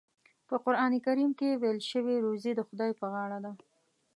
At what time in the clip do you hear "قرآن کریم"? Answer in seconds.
0.65-1.31